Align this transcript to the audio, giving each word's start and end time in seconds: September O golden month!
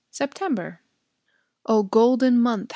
September 0.09 0.81
O 1.67 1.83
golden 1.83 2.39
month! 2.41 2.69